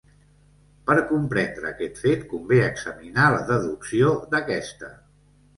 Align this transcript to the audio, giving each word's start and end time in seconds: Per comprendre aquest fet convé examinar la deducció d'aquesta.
Per 0.87 0.95
comprendre 1.11 1.69
aquest 1.71 2.01
fet 2.05 2.25
convé 2.33 2.59
examinar 2.71 3.29
la 3.37 3.45
deducció 3.53 4.15
d'aquesta. 4.33 4.95